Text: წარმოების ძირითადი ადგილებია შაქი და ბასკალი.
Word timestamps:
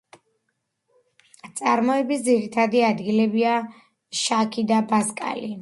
წარმოების 1.59 2.25
ძირითადი 2.29 2.83
ადგილებია 2.89 3.55
შაქი 4.25 4.69
და 4.73 4.85
ბასკალი. 4.95 5.49